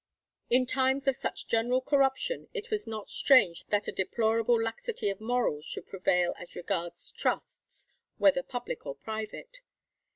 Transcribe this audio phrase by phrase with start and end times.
[0.49, 5.21] In times of such general corruption it was not strange that a deplorable laxity of
[5.21, 7.85] morals should prevail as regards trusts,
[8.17, 9.59] whether public or private.